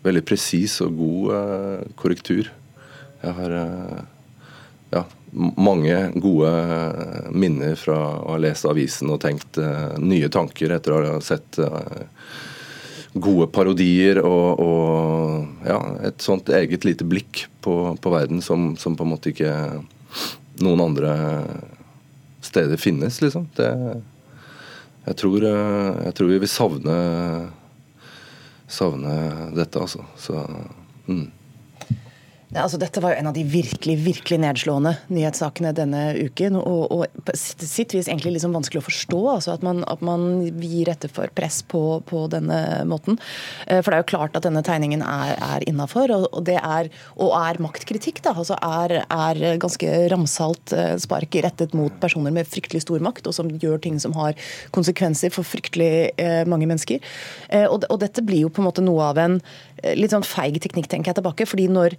veldig 0.06 0.24
presis 0.30 0.78
og 0.86 1.02
god 1.02 1.34
uh, 1.34 1.90
korrektur. 1.98 2.54
Jeg 3.24 3.34
har 3.42 3.58
ja, 4.94 5.04
mange 5.58 5.96
gode 6.16 6.52
minner 7.36 7.76
fra 7.80 7.98
å 7.98 8.34
ha 8.34 8.42
lest 8.42 8.68
avisen 8.70 9.12
og 9.12 9.22
tenkt 9.24 9.60
uh, 9.60 9.98
nye 10.00 10.30
tanker 10.32 10.74
etter 10.76 10.96
å 10.96 11.02
ha 11.04 11.22
sett 11.24 11.60
uh, 11.60 12.06
gode 13.18 13.50
parodier 13.52 14.22
og, 14.22 14.62
og, 14.62 15.48
ja, 15.68 15.80
et 16.08 16.22
sånt 16.24 16.50
eget 16.54 16.86
lite 16.88 17.08
blikk 17.08 17.48
på, 17.66 17.98
på 18.00 18.14
verden 18.14 18.44
som, 18.46 18.76
som, 18.80 18.96
på 18.96 19.08
en 19.08 19.14
måte 19.16 19.34
ikke 19.34 19.54
noen 20.64 20.84
andre 20.86 21.14
steder 22.46 22.80
finnes, 22.80 23.20
liksom. 23.22 23.50
Det, 23.58 23.68
jeg, 25.08 25.18
tror, 25.20 25.44
uh, 25.44 26.04
jeg 26.08 26.18
tror 26.18 26.32
vi 26.32 26.44
vil 26.46 26.52
savne 26.52 26.98
savne 28.68 29.14
dette, 29.56 29.80
altså. 29.80 30.04
Så 30.20 30.36
mm. 31.08 31.26
Ja, 32.48 32.62
altså, 32.64 32.78
dette 32.80 33.02
var 33.04 33.12
jo 33.12 33.20
en 33.20 33.28
av 33.28 33.34
de 33.36 33.42
virkelig 33.44 33.98
virkelig 34.06 34.38
nedslående 34.40 34.94
nyhetssakene 35.12 35.74
denne 35.76 36.04
uken. 36.16 36.56
Og, 36.56 36.94
og 36.96 37.18
på 37.28 37.34
sitt 37.36 37.92
vis 37.92 38.08
egentlig 38.08 38.38
liksom 38.38 38.54
vanskelig 38.56 38.80
å 38.80 38.86
forstå 38.86 39.20
altså 39.34 39.56
at, 39.58 39.66
man, 39.68 39.82
at 39.92 40.00
man 40.06 40.46
gir 40.64 40.88
etter 40.88 41.12
for 41.12 41.28
press 41.36 41.60
på, 41.68 41.82
på, 42.08 42.22
denne 42.32 42.86
måten. 42.88 43.20
Eh, 43.68 43.82
for 43.82 43.92
det 43.92 43.98
er 43.98 44.06
jo 44.06 44.12
klart 44.14 44.40
at 44.40 44.46
denne 44.48 44.64
tegningen 44.64 45.04
er, 45.04 45.34
er 45.44 45.66
innafor, 45.68 46.14
og, 46.16 46.30
og, 46.32 46.48
er, 46.56 46.88
og 47.20 47.34
er 47.36 47.60
maktkritikk. 47.66 48.22
da, 48.24 48.32
altså 48.32 48.56
er, 48.64 48.96
er 49.04 49.60
ganske 49.60 49.92
ramsalt 50.14 50.72
eh, 50.78 50.94
spark 51.04 51.36
rettet 51.44 51.76
mot 51.76 51.98
personer 52.00 52.32
med 52.32 52.48
fryktelig 52.48 52.86
stor 52.86 53.04
makt, 53.04 53.28
og 53.28 53.36
som 53.36 53.52
gjør 53.52 53.82
ting 53.84 54.00
som 54.00 54.16
har 54.16 54.40
konsekvenser 54.72 55.36
for 55.36 55.44
fryktelig 55.44 56.14
eh, 56.16 56.46
mange 56.48 56.70
mennesker. 56.70 57.04
Og, 57.68 57.84
og 57.92 58.00
dette 58.00 58.24
blir 58.24 58.46
jo 58.46 58.54
på 58.54 58.64
en 58.64 58.70
måte 58.70 58.84
noe 58.86 59.12
av 59.12 59.20
en 59.20 59.38
litt 60.00 60.14
sånn 60.16 60.26
feig 60.26 60.62
teknikk, 60.64 60.88
tenker 60.90 61.12
jeg 61.12 61.20
tilbake. 61.20 61.46
fordi 61.50 61.68
når 61.72 61.98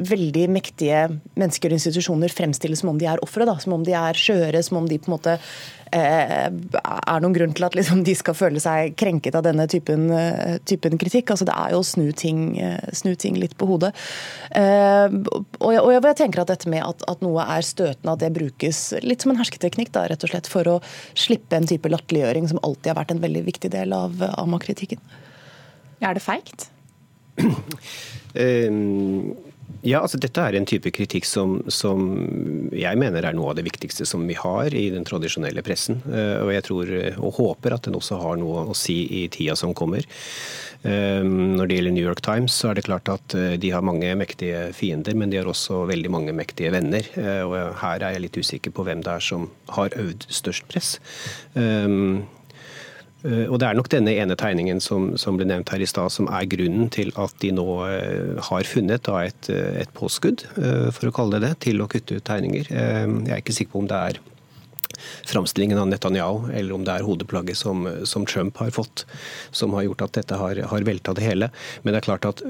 veldig 0.00 0.46
mektige 0.52 1.06
mennesker 1.38 1.72
og 1.72 1.78
institusjoner 1.78 2.32
fremstilles 2.32 2.82
som 2.82 2.92
om 2.92 3.00
de 3.00 3.08
er 3.10 3.22
ofre. 3.24 3.46
Som 3.62 3.76
om 3.76 3.84
de 3.86 3.94
er 3.96 4.18
skjøre, 4.18 4.62
som 4.64 4.80
om 4.80 4.88
de 4.88 4.98
på 5.00 5.10
en 5.10 5.14
måte 5.16 5.36
eh, 5.94 6.46
er 6.48 7.22
noen 7.22 7.34
grunn 7.36 7.54
til 7.56 7.66
at 7.66 7.76
liksom, 7.78 8.02
de 8.06 8.14
skal 8.18 8.36
føle 8.36 8.62
seg 8.62 8.96
krenket 8.98 9.36
av 9.38 9.44
denne 9.46 9.66
typen, 9.70 10.08
uh, 10.10 10.56
typen 10.68 10.98
kritikk. 11.00 11.30
Altså, 11.32 11.46
det 11.48 11.56
er 11.56 11.74
jo 11.74 11.82
å 11.82 11.86
snu 11.86 12.10
ting, 12.16 12.42
uh, 12.58 12.90
snu 12.96 13.14
ting 13.20 13.38
litt 13.40 13.56
på 13.58 13.68
hodet. 13.70 13.92
Eh, 14.50 15.06
og, 15.10 15.70
jeg, 15.72 15.82
og, 15.82 15.90
jeg, 15.94 16.18
tenker 16.18 16.42
at 16.42 16.52
dette 16.52 16.70
med 16.72 16.84
at, 16.84 17.04
at, 17.10 17.24
noe 17.24 17.44
er 17.56 17.66
støtende, 17.66 18.16
at 18.16 18.24
det 18.24 18.32
brukes 18.36 18.82
litt 19.04 19.24
som 19.24 19.34
en 19.34 19.40
hersketeknikk 19.40 19.92
da, 19.94 20.06
rett 20.10 20.26
og 20.26 20.32
slett 20.32 20.50
for 20.50 20.68
å 20.70 20.78
slippe 21.18 21.58
en 21.58 21.68
type 21.68 21.90
latterliggjøring 21.92 22.50
som 22.52 22.62
alltid 22.66 22.92
har 22.92 23.00
vært 23.00 23.14
en 23.14 23.22
veldig 23.24 23.44
viktig 23.48 23.72
del 23.74 23.94
av, 23.96 24.18
av 24.32 24.48
makkritikken. 24.50 25.02
Er 26.04 26.16
det 26.16 26.24
feigt? 26.24 26.68
Ja, 29.86 30.00
altså 30.02 30.18
Dette 30.18 30.42
er 30.42 30.56
en 30.58 30.66
type 30.66 30.90
kritikk 30.94 31.26
som, 31.28 31.60
som, 31.70 32.00
jeg 32.74 32.98
mener 32.98 33.22
er 33.22 33.36
noe 33.36 33.52
av 33.52 33.58
det 33.58 33.66
viktigste 33.68 34.06
som 34.08 34.24
vi 34.26 34.34
har 34.38 34.74
i 34.74 34.88
den 34.90 35.06
tradisjonelle 35.06 35.62
pressen. 35.66 36.00
Eh, 36.10 36.42
og 36.42 36.50
jeg 36.54 36.66
tror 36.66 36.92
og 37.14 37.36
håper 37.38 37.76
at 37.76 37.86
den 37.86 37.98
også 37.98 38.18
har 38.18 38.40
noe 38.40 38.66
å 38.72 38.76
si 38.76 38.98
i 39.22 39.26
tida 39.32 39.54
som 39.58 39.74
kommer. 39.78 40.02
Eh, 40.82 41.22
når 41.22 41.70
det 41.70 41.78
gjelder 41.78 41.94
New 41.94 42.08
York 42.08 42.22
Times, 42.26 42.56
så 42.58 42.72
er 42.72 42.80
det 42.80 42.86
klart 42.88 43.12
at 43.12 43.36
eh, 43.38 43.54
de 43.62 43.70
har 43.74 43.86
mange 43.86 44.10
mektige 44.18 44.72
fiender, 44.74 45.14
men 45.14 45.30
de 45.30 45.38
har 45.38 45.50
også 45.50 45.84
veldig 45.92 46.10
mange 46.12 46.34
mektige 46.34 46.74
venner. 46.74 47.06
Og 47.46 47.54
her 47.78 48.02
er 48.02 48.16
jeg 48.16 48.26
litt 48.26 48.40
usikker 48.42 48.74
på 48.74 48.86
hvem 48.86 49.06
det 49.06 49.14
er 49.14 49.22
som 49.22 49.50
har 49.76 49.94
øvd 49.94 50.26
størst 50.34 50.66
press. 50.72 50.96
Eh, 53.26 53.46
og 53.50 53.58
Det 53.60 53.68
er 53.68 53.78
nok 53.78 53.90
denne 53.92 54.14
ene 54.14 54.36
tegningen 54.38 54.80
som, 54.82 55.10
som 55.20 55.38
ble 55.38 55.48
nevnt 55.48 55.72
her 55.72 55.82
i 55.82 55.88
stad, 55.90 56.12
som 56.14 56.30
er 56.30 56.48
grunnen 56.50 56.90
til 56.94 57.12
at 57.18 57.34
de 57.42 57.52
nå 57.56 57.66
eh, 57.88 58.38
har 58.50 58.68
funnet 58.68 59.10
et, 59.10 59.50
eh, 59.52 59.82
et, 59.82 59.92
påskudd, 59.96 60.46
for 60.92 61.08
å 61.08 61.14
kalle 61.14 61.40
det 61.40 61.46
det, 61.46 61.52
til 61.68 61.82
å 61.82 61.88
kutte 61.90 62.18
ut 62.18 62.26
tegninger. 62.26 62.68
Jeg 62.68 63.30
er 63.32 63.40
ikke 63.40 63.54
sikker 63.54 63.72
på 63.74 63.84
om 63.84 63.90
det 63.90 64.00
er 64.10 64.18
framstillingen 65.28 65.78
av 65.80 65.88
Netanyahu, 65.90 66.50
eller 66.52 66.74
om 66.76 66.84
det 66.86 66.94
er 66.94 67.06
hodeplagget 67.06 67.58
som, 67.58 67.84
som 68.08 68.26
Trump 68.28 68.58
har 68.62 68.72
fått, 68.74 69.04
som 69.54 69.74
har 69.76 69.86
gjort 69.86 70.06
at 70.06 70.18
dette 70.20 70.38
har, 70.40 70.60
har 70.70 70.86
velta 70.86 71.14
det 71.16 71.24
hele. 71.24 71.50
Men 71.82 71.94
det 71.94 72.00
er 72.00 72.08
klart 72.08 72.28
at 72.28 72.44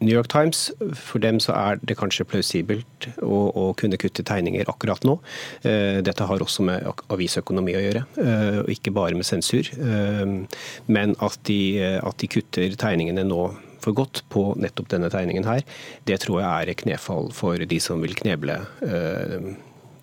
New 0.00 0.14
York 0.14 0.28
Times, 0.28 0.68
for 0.94 1.18
dem 1.18 1.40
så 1.42 1.54
er 1.58 1.78
det 1.82 1.96
kanskje 1.98 2.26
plausibelt 2.28 3.08
å, 3.18 3.38
å 3.50 3.64
kunne 3.78 3.98
kutte 3.98 4.22
tegninger 4.26 4.70
akkurat 4.70 5.02
nå. 5.06 5.16
Uh, 5.64 5.98
dette 6.06 6.26
har 6.28 6.44
også 6.44 6.66
med 6.68 6.86
avisøkonomi 7.10 7.74
å 7.74 7.82
gjøre, 7.82 8.04
uh, 8.20 8.58
og 8.62 8.70
ikke 8.74 8.94
bare 8.94 9.18
med 9.18 9.26
sensur. 9.26 9.70
Uh, 9.74 10.46
men 10.86 11.16
at 11.24 11.38
de, 11.50 11.60
at 11.98 12.18
de, 12.22 12.30
kutter 12.30 12.78
tegningene 12.78 13.26
nå 13.26 13.48
for 13.82 13.96
godt 13.96 14.22
på 14.30 14.52
nettopp 14.58 14.90
denne 14.92 15.10
tegningen 15.10 15.46
her, 15.48 15.64
det 16.06 16.20
tror 16.22 16.42
jeg 16.42 16.50
er 16.50 16.70
et 16.70 16.82
knefall 16.84 17.32
for 17.34 17.58
de 17.58 17.78
som 17.82 18.02
vil 18.02 18.14
kneble 18.18 18.58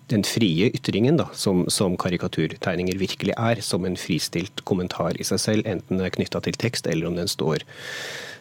den 0.06 0.22
frie 0.26 0.70
ytringen, 0.70 1.18
da, 1.18 1.26
som, 1.34 1.64
som, 1.72 1.96
karikaturtegninger 1.98 2.98
virkelig 3.00 3.34
er, 3.34 3.60
som 3.64 3.84
en 3.84 3.98
fristilt 3.98 4.62
kommentar 4.68 5.18
i 5.18 5.26
seg 5.26 5.42
selv, 5.42 5.68
enten 5.68 6.00
knytta 6.14 6.40
til 6.46 6.56
tekst 6.56 6.86
eller 6.88 7.10
om 7.10 7.18
den 7.18 7.30
står 7.30 7.64
Eh, 7.64 8.35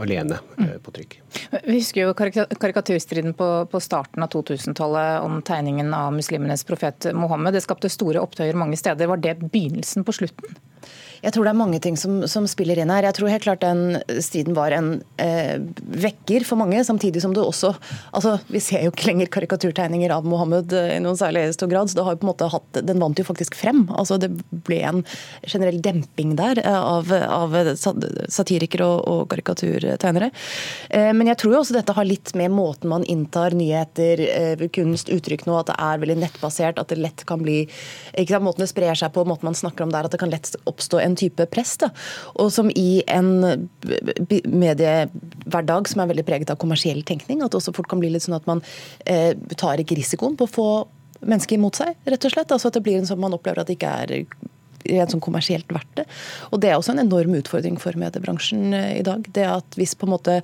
alene 0.00 0.38
eh, 0.58 0.76
på 0.82 0.94
trykk. 0.94 1.18
Vi 1.66 1.78
husker 1.78 2.06
jo 2.06 2.14
karikaturstriden 2.16 3.34
på, 3.38 3.48
på 3.70 3.80
starten 3.82 4.24
av 4.24 4.32
2000-tallet 4.32 5.22
om 5.26 5.40
tegningen 5.46 5.94
av 5.96 6.12
muslimenes 6.16 6.64
profet 6.68 7.10
Mohammed. 7.14 7.54
Det 7.56 7.64
skapte 7.64 7.92
store 7.92 8.22
opptøyer 8.22 8.58
mange 8.58 8.78
steder. 8.80 9.10
Var 9.10 9.22
det 9.22 9.38
begynnelsen 9.44 10.06
på 10.06 10.16
slutten? 10.16 10.56
Jeg 11.22 11.34
tror 11.34 11.46
det 11.46 11.52
er 11.52 11.58
mange 11.58 11.78
ting 11.82 11.96
som, 11.98 12.22
som, 12.26 12.48
spiller 12.50 12.80
inn 12.82 12.90
her. 12.90 13.06
Jeg 13.06 13.14
tror 13.14 13.30
helt 13.30 13.44
klart 13.44 13.62
den 13.62 14.00
striden 14.24 14.56
var 14.56 14.74
en 14.74 14.90
eh, 15.22 15.54
vekker 16.02 16.42
for 16.46 16.58
mange, 16.58 16.82
samtidig 16.84 17.22
som 17.22 17.34
det 17.34 17.44
også 17.44 17.70
altså 18.10 18.34
Vi 18.48 18.60
ser 18.62 18.82
jo 18.82 18.90
ikke 18.90 19.06
lenger 19.06 19.30
karikaturtegninger 19.32 20.12
av 20.14 20.26
Mohammed 20.26 20.74
eh, 20.74 20.96
i 20.96 21.02
noen 21.04 21.18
særlig 21.18 21.44
stor 21.54 21.70
grad. 21.70 21.90
så 21.90 22.00
det 22.00 22.06
har 22.06 22.16
jo 22.16 22.22
på 22.22 22.26
en 22.26 22.32
måte 22.32 22.50
hatt, 22.50 22.80
Den 22.90 23.02
vant 23.02 23.18
jo 23.18 23.26
faktisk 23.28 23.54
frem. 23.58 23.84
altså 23.94 24.18
Det 24.18 24.32
ble 24.66 24.80
en 24.88 25.04
generell 25.46 25.78
demping 25.84 26.34
der 26.38 26.58
eh, 26.64 26.80
av, 26.80 27.12
av 27.12 27.54
satirikere 27.78 28.88
og, 28.88 29.06
og 29.12 29.22
karikaturtegnere. 29.30 30.32
Eh, 30.90 31.12
men 31.14 31.30
jeg 31.30 31.38
tror 31.42 31.54
jo 31.54 31.62
også 31.62 31.78
dette 31.78 31.96
har 31.96 32.08
litt 32.08 32.34
med 32.38 32.52
måten 32.54 32.90
man 32.90 33.06
inntar 33.06 33.54
nyheter, 33.56 34.24
eh, 34.26 34.66
kunst, 34.74 35.12
uttrykk 35.12 35.46
nå, 35.46 35.58
at 35.60 35.70
det 35.70 35.78
er 35.78 36.02
veldig 36.02 36.18
nettbasert, 36.22 36.82
at 36.82 36.90
det 36.90 37.00
lett 37.00 37.26
kan 37.28 37.42
bli 37.42 37.62
ikke 37.62 38.34
sant, 38.34 38.40
Måten 38.42 38.64
det 38.64 38.72
sprer 38.72 38.98
seg 38.98 39.12
på, 39.14 39.22
måten 39.28 39.46
man 39.46 39.56
snakker 39.56 39.86
om 39.86 39.92
der, 39.94 40.08
at 40.08 40.12
det 40.12 40.18
kan 40.20 40.32
lett 40.32 40.48
oppstå 40.72 41.00
en 41.02 41.16
type 41.18 41.46
press. 41.52 41.76
Da, 41.82 41.90
og 42.40 42.52
som 42.54 42.70
i 42.74 43.02
en 43.10 43.30
mediehverdag 44.48 45.92
som 45.92 46.02
er 46.02 46.10
veldig 46.12 46.26
preget 46.28 46.52
av 46.52 46.60
kommersiell 46.62 47.02
tenkning, 47.08 47.42
at 47.42 47.52
det 47.52 47.60
også 47.60 47.74
fort 47.76 47.90
kan 47.90 48.02
bli 48.02 48.12
litt 48.12 48.26
sånn 48.26 48.38
at 48.38 48.48
man 48.50 48.64
eh, 49.06 49.32
tar 49.60 49.82
ikke 49.82 49.98
risikoen 49.98 50.38
på 50.38 50.48
å 50.48 50.54
få 50.56 50.68
mennesker 51.22 51.58
imot 51.58 51.78
seg, 51.78 51.94
rett 52.08 52.26
og 52.26 52.34
slett. 52.34 52.54
Altså 52.54 52.70
at 52.70 52.78
det 52.78 52.84
blir 52.86 52.98
en 52.98 53.08
sånn 53.08 53.22
man 53.22 53.36
opplever 53.36 53.62
at 53.62 53.70
det 53.70 53.78
ikke 53.78 53.92
er 54.02 54.16
rent 54.90 55.14
sånn 55.14 55.22
kommersielt 55.22 55.70
verdt 55.72 56.00
det. 56.00 56.06
Og 56.50 56.62
Det 56.62 56.70
er 56.70 56.78
også 56.78 56.96
en 56.96 57.04
enorm 57.04 57.36
utfordring 57.38 57.78
for 57.82 57.98
mediebransjen 57.98 58.72
eh, 58.74 58.98
i 59.00 59.06
dag. 59.06 59.26
Det 59.28 59.46
at 59.48 59.78
Hvis 59.78 59.94
på 59.98 60.08
en 60.08 60.16
måte 60.16 60.40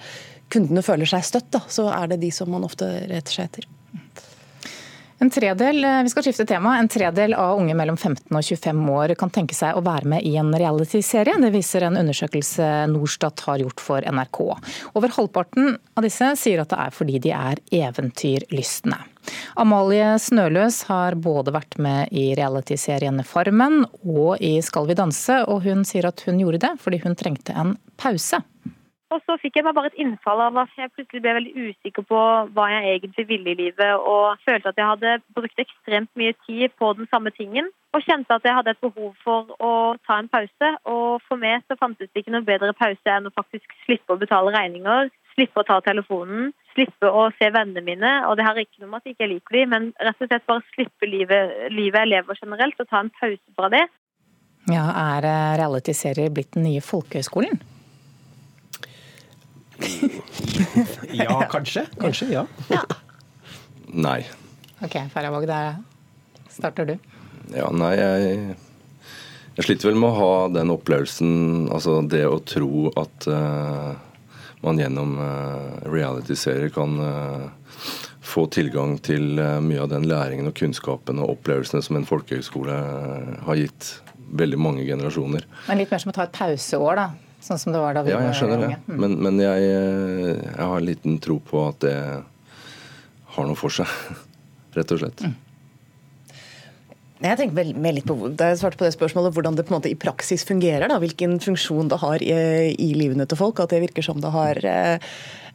kundene 0.53 0.85
føler 0.85 1.09
seg 1.09 1.27
støtt, 1.27 1.51
da, 1.53 1.65
så 1.69 1.89
er 1.93 2.13
det 2.13 2.23
de 2.23 2.31
som 2.33 2.51
man 2.51 2.65
ofte 2.65 2.87
retter 3.11 3.35
seg 3.35 3.51
etter. 3.51 3.69
En 5.21 5.31
tredel, 5.31 5.85
eh, 5.85 6.03
vi 6.03 6.09
skal 6.09 6.23
skifte 6.23 6.47
tema. 6.47 6.79
En 6.79 6.89
tredel 6.89 7.35
av 7.35 7.59
unge 7.59 7.75
mellom 7.75 7.97
15 7.97 8.37
og 8.37 8.45
25 8.45 8.91
år 8.95 9.15
kan 9.19 9.33
tenke 9.35 9.57
seg 9.57 9.75
å 9.75 9.83
være 9.83 10.07
med 10.07 10.23
i 10.23 10.37
en 10.39 10.53
realityserie. 10.55 11.35
Det 11.43 11.51
viser 11.51 11.89
en 11.89 11.99
undersøkelse 11.99 12.69
Norstat 12.93 13.43
har 13.49 13.59
gjort 13.65 13.83
for 13.83 14.07
NRK. 14.07 14.41
Over 14.95 15.15
halvparten 15.17 15.75
av 15.99 16.07
disse 16.07 16.31
sier 16.39 16.63
at 16.63 16.71
det 16.71 16.79
er 16.85 16.95
fordi 16.95 17.19
de 17.27 17.35
er 17.35 17.63
eventyrlystne. 17.81 19.01
Amalie 19.61 20.15
Snøløs 20.23 20.85
har 20.89 21.19
både 21.19 21.53
vært 21.53 21.77
med 21.83 22.15
i 22.15 22.31
realityserien 22.39 23.19
Farmen 23.27 23.83
og 24.07 24.39
i 24.41 24.55
Skal 24.65 24.87
vi 24.89 24.97
danse, 24.97 25.43
og 25.51 25.67
hun 25.67 25.83
sier 25.85 26.07
at 26.09 26.23
hun 26.29 26.39
gjorde 26.41 26.63
det 26.63 26.77
fordi 26.81 27.03
hun 27.03 27.19
trengte 27.19 27.59
en 27.59 27.75
pause. 27.99 28.39
Og 29.09 29.23
så 29.25 29.39
fikk 29.41 29.57
jeg 29.57 29.65
meg 29.65 29.73
bare 29.77 29.89
et 29.89 30.01
innfall 30.03 30.43
av 30.45 30.57
at 30.61 30.73
jeg 30.77 30.91
plutselig 30.93 31.23
ble 31.25 31.33
veldig 31.39 31.53
usikker 31.69 32.05
på 32.11 32.19
hva 32.53 32.67
jeg 32.75 32.97
egentlig 32.99 33.25
ville 33.31 33.53
i 33.55 33.57
livet, 33.57 33.93
og 33.97 34.41
følte 34.45 34.69
at 34.69 34.81
jeg 34.81 34.91
hadde 34.91 35.15
brukt 35.37 35.63
ekstremt 35.63 36.11
mye 36.21 36.35
tid 36.45 36.75
på 36.77 36.91
den 36.99 37.09
samme 37.13 37.33
tingen. 37.33 37.71
Og 37.97 38.05
kjente 38.05 38.37
at 38.37 38.45
jeg 38.45 38.53
hadde 38.53 38.75
et 38.75 38.83
behov 38.85 39.15
for 39.25 39.55
å 39.65 39.71
ta 40.05 40.19
en 40.21 40.29
pause. 40.29 40.73
Og 40.93 41.23
for 41.25 41.41
meg 41.41 41.65
så 41.65 41.79
fantes 41.81 42.11
det 42.13 42.21
ikke 42.21 42.35
noe 42.35 42.45
bedre 42.45 42.75
pause 42.77 43.15
enn 43.15 43.31
å 43.31 43.33
faktisk 43.33 43.73
slippe 43.87 44.13
å 44.13 44.21
betale 44.21 44.53
regninger, 44.53 45.09
slippe 45.33 45.63
å 45.63 45.67
ta 45.71 45.79
telefonen, 45.87 46.53
slippe 46.75 47.09
å 47.09 47.31
se 47.39 47.49
vennene 47.55 47.85
mine. 47.87 48.13
Og 48.29 48.37
det 48.37 48.45
har 48.45 48.61
ikke 48.61 48.83
noe 48.83 48.93
med 48.93 49.01
at 49.01 49.09
jeg 49.09 49.17
ikke 49.17 49.31
liker 49.33 49.61
dem, 49.61 49.73
men 49.73 49.89
rett 50.05 50.21
og 50.21 50.29
slett 50.29 50.47
bare 50.51 50.67
slippe 50.75 51.09
livet, 51.09 51.57
livet 51.73 52.05
jeg 52.05 52.13
lever 52.13 52.45
generelt, 52.45 52.85
og 52.85 52.93
ta 52.93 53.01
en 53.01 53.11
pause 53.17 53.57
fra 53.57 53.73
det. 53.73 53.87
Ja, 54.69 54.85
Er 54.93 55.25
realityserier 55.63 56.29
blitt 56.29 56.53
den 56.53 56.69
nye 56.69 56.85
folkehøyskolen? 56.85 57.57
ja, 61.23 61.43
kanskje. 61.51 61.87
Kanskje, 62.01 62.29
ja. 62.33 62.47
ja. 62.69 62.83
Nei. 63.89 64.23
Ok, 64.85 64.97
Farahvåg, 65.13 65.47
da 65.49 65.61
starter 66.53 66.87
du. 66.87 66.97
Ja, 67.55 67.71
nei, 67.73 67.95
jeg, 67.97 68.57
jeg 69.57 69.67
sliter 69.67 69.91
vel 69.91 70.01
med 70.01 70.11
å 70.13 70.19
ha 70.19 70.33
den 70.53 70.73
opplevelsen, 70.75 71.69
altså 71.73 72.01
det 72.07 72.25
å 72.29 72.41
tro 72.45 72.91
at 73.01 73.29
uh, 73.31 73.95
man 74.65 74.81
gjennom 74.81 75.17
uh, 75.19 75.79
reality-serier 75.89 76.71
kan 76.75 76.99
uh, 77.01 77.49
få 78.29 78.45
tilgang 78.53 78.99
til 79.01 79.41
mye 79.65 79.81
av 79.81 79.89
den 79.89 80.05
læringen 80.11 80.51
og 80.51 80.59
kunnskapen 80.59 81.23
og 81.23 81.39
opplevelsene 81.39 81.81
som 81.81 81.97
en 81.97 82.05
folkehøgskole 82.07 82.75
har 83.47 83.57
gitt 83.57 83.95
veldig 84.37 84.59
mange 84.61 84.85
generasjoner. 84.85 85.47
Men 85.71 85.81
litt 85.81 85.95
mer 85.95 86.03
som 86.03 86.13
å 86.13 86.17
ta 86.19 86.27
et 86.29 86.37
pauseår, 86.37 87.01
da? 87.01 87.07
Sånn 87.49 87.61
som 87.61 87.73
det 87.73 87.81
var 87.81 87.97
da 87.97 88.05
vi 88.05 88.13
ja, 88.13 88.21
jeg 88.29 88.37
skjønner 88.43 88.61
det. 88.61 88.75
Mm. 88.85 88.97
Men, 89.01 89.19
men 89.25 89.39
jeg, 89.41 89.69
jeg, 89.69 90.57
har 90.61 90.75
en 90.77 90.85
liten 90.85 91.21
tro 91.25 91.39
på 91.41 91.63
at 91.71 91.81
det 91.81 91.99
har 93.37 93.47
noe 93.49 93.57
for 93.57 93.73
seg. 93.73 93.89
Rett 94.77 94.93
og 94.93 95.01
slett. 95.01 95.23
Mm. 95.25 95.37
Jeg 97.19 97.35
tenker 97.41 97.71
med 97.83 97.97
litt 97.97 98.07
på, 98.07 98.15
da 98.39 98.53
jeg 98.53 98.61
svarte 98.61 98.79
på 98.79 98.87
det 98.87 98.95
spørsmålet, 98.95 99.33
hvordan 99.35 99.57
det 99.59 99.65
på 99.67 99.73
en 99.73 99.79
måte 99.81 99.91
i 99.91 99.99
praksis 99.99 100.45
fungerer. 100.47 100.87
Da, 100.91 101.01
hvilken 101.03 101.39
funksjon 101.43 101.89
det 101.91 101.99
har 101.99 102.23
i, 102.23 102.35
i 102.79 102.93
livene 102.95 103.27
til 103.27 103.41
folk. 103.41 103.59
At 103.65 103.73
det 103.75 103.81
virker 103.89 104.05
som 104.07 104.21
det 104.23 104.31
har, 104.31 104.61
eh, 104.63 105.09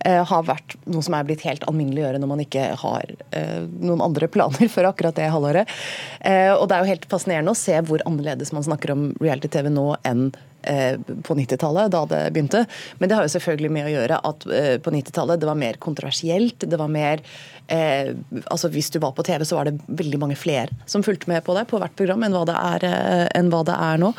eh 0.04 0.20
har 0.28 0.50
vært 0.50 0.76
noe 0.92 1.06
som 1.06 1.16
er 1.16 1.30
blitt 1.30 1.46
helt 1.48 1.64
alminnelig 1.70 2.02
å 2.02 2.08
gjøre 2.08 2.20
når 2.20 2.32
man 2.34 2.44
ikke 2.44 2.66
har 2.82 3.14
eh, 3.32 3.62
noen 3.80 4.04
andre 4.04 4.28
planer 4.34 4.68
for 4.74 4.90
akkurat 4.90 5.16
det 5.16 5.30
halvåret. 5.32 5.72
Eh, 6.20 6.52
og 6.52 6.68
det 6.68 6.76
er 6.76 6.84
jo 6.84 6.92
helt 6.96 7.08
fascinerende 7.14 7.54
å 7.54 7.62
se 7.62 7.78
hvor 7.88 8.04
annerledes 8.10 8.52
man 8.52 8.66
snakker 8.66 8.98
om 8.98 9.12
reality-TV 9.22 9.72
nå 9.72 9.94
enn 10.04 10.34
eh, 10.34 10.50
på 10.64 11.36
90-tallet, 11.38 11.92
da 11.94 12.04
det 12.10 12.22
begynte. 12.36 12.66
Men 13.00 13.10
det 13.10 13.18
har 13.18 13.28
jo 13.28 13.34
selvfølgelig 13.36 13.72
med 13.74 13.90
å 13.90 13.94
gjøre 13.94 14.22
at 14.30 14.48
eh, 14.48 14.76
på 14.84 14.94
90-tallet 14.94 15.42
det 15.42 15.50
var 15.50 15.60
mer 15.60 15.80
kontroversielt. 15.84 16.66
Det 16.70 16.80
var 16.80 16.92
mer 16.92 17.24
eh, 17.68 18.14
altså 18.46 18.70
Hvis 18.74 18.92
du 18.94 19.00
var 19.04 19.14
på 19.16 19.24
TV, 19.24 19.46
så 19.46 19.58
var 19.58 19.70
det 19.70 19.80
veldig 19.88 20.20
mange 20.22 20.38
flere 20.40 20.74
som 20.90 21.04
fulgte 21.04 21.30
med 21.32 21.44
på 21.46 21.56
det 21.58 21.66
på 21.70 21.80
hvert 21.82 21.96
program 22.00 22.24
enn 22.26 22.36
hva 22.36 22.44
det 22.50 22.56
er, 22.58 22.88
eh, 22.90 23.44
hva 23.52 23.64
det 23.68 23.76
er 23.76 24.02
nå. 24.02 24.14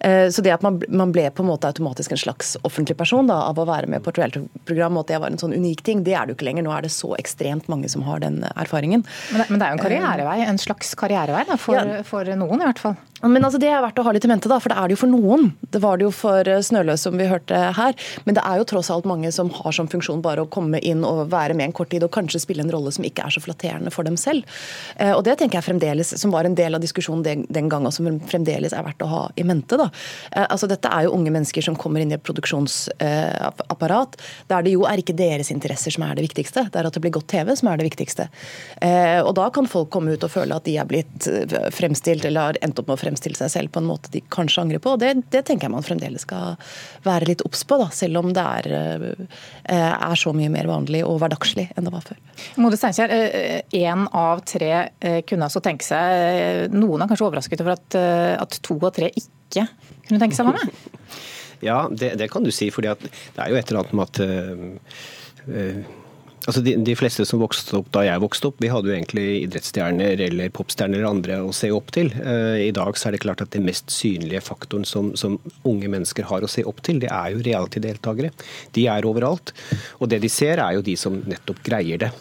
Eh, 0.00 0.26
så 0.32 0.44
det 0.44 0.54
at 0.54 0.64
man, 0.66 0.80
man, 0.88 1.12
ble 1.14 1.26
på 1.34 1.44
en 1.44 1.50
måte 1.50 1.70
automatisk 1.70 2.14
en 2.14 2.22
slags 2.22 2.56
offentlig 2.66 2.96
person 2.98 3.28
da, 3.30 3.40
av 3.50 3.58
å 3.58 3.66
være 3.68 3.90
med 3.90 4.04
på 4.04 4.12
et 4.12 4.22
reality-program, 4.22 4.96
og 4.96 5.04
at 5.04 5.14
det 5.14 5.20
var 5.22 5.34
en 5.34 5.42
sånn 5.42 5.56
unik 5.56 5.84
ting, 5.86 6.04
det 6.06 6.14
er 6.16 6.26
det 6.26 6.34
jo 6.34 6.40
ikke 6.40 6.50
lenger. 6.50 6.66
Nå 6.66 6.74
er 6.76 6.86
det 6.86 6.94
så 6.94 7.12
ekstremt 7.18 7.70
mange 7.72 7.90
som 7.90 8.04
har 8.06 8.22
den 8.22 8.42
erfaringen. 8.54 9.04
Men 9.32 9.42
det, 9.42 9.50
men 9.50 9.60
det 9.60 9.66
er 9.66 9.74
jo 9.74 9.78
en 9.78 9.84
karrierevei, 9.84 10.38
en 10.46 10.60
slags 10.60 10.94
karrierevei 10.98 11.46
da, 11.50 11.58
for, 11.60 11.78
ja. 11.78 12.02
for 12.06 12.34
noen 12.40 12.62
i 12.62 12.68
hvert 12.68 12.82
fall. 12.82 12.98
Men 13.20 13.44
altså, 13.44 13.60
Det 13.60 13.68
er 13.68 13.82
verdt 13.84 13.98
å 14.00 14.04
ha 14.06 14.12
litt 14.16 14.24
i 14.24 14.30
mente, 14.30 14.48
da, 14.48 14.56
for 14.62 14.72
det 14.72 14.78
er 14.80 14.88
det 14.88 14.96
jo 14.96 15.02
for 15.02 15.12
noen. 15.12 15.50
Det 15.60 15.79
var 15.80 15.98
det 15.98 16.06
jo 16.06 16.12
for 16.14 16.48
eh, 16.48 16.60
Snøløs, 16.64 17.04
som 17.06 17.16
vi 17.18 17.28
hørte 17.30 17.56
her. 17.76 17.96
Men 18.26 18.36
det 18.36 18.44
er 18.46 18.60
jo 18.60 18.68
tross 18.72 18.90
alt 18.92 19.08
mange 19.08 19.32
som 19.34 19.50
har 19.54 19.74
som 19.76 19.88
funksjon 19.90 20.22
bare 20.24 20.44
å 20.44 20.50
komme 20.50 20.80
inn 20.86 21.04
og 21.06 21.30
være 21.32 21.56
med 21.58 21.70
en 21.70 21.76
kort 21.76 21.90
tid, 21.92 22.04
og 22.06 22.12
kanskje 22.14 22.42
spille 22.44 22.64
en 22.64 22.72
rolle 22.72 22.92
som 22.94 23.06
ikke 23.06 23.26
er 23.26 23.34
så 23.34 23.42
flatterende 23.44 23.92
for 23.94 24.06
dem 24.06 24.18
selv. 24.20 24.46
Eh, 24.96 25.12
og 25.14 25.24
det 25.26 25.38
tenker 25.40 25.60
jeg 25.60 25.68
fremdeles, 25.70 26.14
som 26.20 26.34
var 26.34 26.48
en 26.48 26.56
del 26.58 26.76
av 26.76 26.84
diskusjonen 26.84 27.24
den, 27.26 27.46
den 27.52 27.70
gang, 27.72 27.86
og 27.88 27.94
som 27.96 28.08
fremdeles 28.30 28.74
er 28.76 28.86
verdt 28.86 29.04
å 29.06 29.10
ha 29.10 29.22
i 29.36 29.46
mente. 29.46 29.78
da. 29.80 29.90
Eh, 30.32 30.46
altså 30.46 30.68
Dette 30.70 30.92
er 30.92 31.06
jo 31.06 31.14
unge 31.16 31.34
mennesker 31.34 31.64
som 31.64 31.78
kommer 31.80 32.02
inn 32.02 32.12
i 32.12 32.18
et 32.18 32.26
produksjonsapparat, 32.26 34.18
der 34.50 34.66
det 34.66 34.74
jo 34.76 34.86
er 34.88 35.02
ikke 35.02 35.16
deres 35.16 35.52
interesser 35.54 35.94
som 35.94 36.04
er 36.06 36.16
det 36.18 36.26
viktigste, 36.28 36.66
det 36.70 36.80
er 36.80 36.88
at 36.88 36.96
det 36.96 37.02
blir 37.04 37.14
godt 37.14 37.30
TV 37.30 37.52
som 37.56 37.70
er 37.70 37.80
det 37.80 37.88
viktigste. 37.88 38.26
Og 39.24 39.32
da 39.36 39.46
kan 39.54 39.68
folk 39.70 39.90
komme 39.92 40.14
ut 40.14 40.24
og 40.26 40.32
føle 40.32 40.56
at 40.56 40.66
de 40.66 40.76
er 40.80 40.88
blitt 40.88 41.26
fremstilt 41.74 42.24
eller 42.26 42.50
har 42.50 42.58
endt 42.64 42.78
opp 42.80 42.90
med 42.90 42.98
å 42.98 43.00
fremstille 43.00 43.38
seg 43.38 43.52
selv 43.52 43.72
på 43.74 43.82
en 43.82 43.88
måte 43.88 44.12
de 44.14 44.22
kanskje 44.32 44.64
angrer 44.64 44.82
på. 44.82 44.96
Det, 45.00 45.12
det 45.32 45.44
tenker 45.48 45.68
jeg 45.68 45.69
man 45.72 45.84
fremdeles 45.86 46.24
skal 46.26 46.56
være 47.06 47.30
litt 47.30 47.44
obs 47.46 47.62
på, 47.68 47.78
da, 47.80 47.88
selv 47.94 48.20
om 48.22 48.32
det 48.36 48.44
er, 48.44 48.68
eh, 48.70 49.90
er, 49.90 50.16
så 50.18 50.34
mye 50.36 50.50
mer 50.52 50.68
vanlig 50.70 51.02
og 51.06 51.20
hverdagslig 51.22 51.68
enn 51.74 51.88
det 51.88 51.94
var 51.94 52.06
før. 52.06 52.20
Mode 52.60 52.78
Steinkjer, 52.80 53.14
én 53.76 54.04
eh, 54.04 54.18
av 54.20 54.44
tre 54.48 54.72
eh, 55.00 55.20
kunne 55.28 55.48
altså 55.48 55.62
tenke 55.64 55.86
seg 55.86 56.72
Noen 56.74 57.02
er 57.02 57.10
kanskje 57.10 57.26
overrasket 57.26 57.62
over 57.64 57.76
at, 57.76 57.96
at 58.40 58.58
to 58.64 58.76
av 58.80 58.92
tre 58.96 59.10
ikke 59.10 59.66
kunne 60.06 60.20
tenke 60.20 60.36
seg 60.36 60.46
å 60.46 60.52
være 60.52 60.66
med? 60.70 60.80
Ja, 61.60 61.90
det, 61.92 62.14
det, 62.16 62.30
kan 62.32 62.40
du 62.40 62.48
si. 62.56 62.70
for 62.72 62.80
det 62.80 62.94
er 62.96 63.50
jo 63.52 63.58
et 63.58 63.68
eller 63.68 63.82
annet 63.82 63.96
med 63.98 64.06
at 64.08 64.20
uh, 64.24 65.98
Altså 66.48 66.62
de, 66.64 66.72
de, 66.80 66.94
fleste 66.96 67.24
som 67.28 67.42
vokste 67.42 67.76
opp 67.76 67.90
da 67.92 68.06
jeg 68.06 68.20
vokste 68.22 68.48
opp, 68.48 68.60
vi 68.62 68.70
hadde 68.72 68.88
jo 68.88 68.94
egentlig 68.96 69.24
idrettsstjerner 69.44 70.22
eller 70.24 70.52
popstjerner 70.56 70.96
eller 70.96 71.10
andre 71.10 71.36
å 71.44 71.52
se 71.56 71.68
opp 71.74 71.92
til. 71.92 72.08
Uh, 72.16 72.56
I 72.64 72.72
dag 72.76 72.96
så 72.96 73.10
er 73.10 73.16
det 73.16 73.22
klart 73.26 73.44
at 73.44 73.52
det 73.52 73.60
mest 73.64 73.92
synlige 73.92 74.40
faktoren 74.46 74.88
som, 74.88 75.12
som 75.20 75.36
unge 75.68 75.90
mennesker 75.92 76.24
har 76.30 76.44
å 76.46 76.50
se 76.50 76.64
opp 76.64 76.80
til, 76.86 77.02
det 77.02 77.10
er 77.12 77.34
jo 77.34 77.44
reality-deltakere. 77.44 78.32
De 78.76 78.86
er 78.88 79.08
overalt. 79.08 79.52
Og 80.00 80.08
det 80.12 80.22
de 80.24 80.32
ser, 80.32 80.62
er 80.64 80.78
jo 80.78 80.86
de 80.86 80.96
som 80.96 81.20
nettopp 81.28 81.60
greier 81.66 82.06
det. 82.06 82.12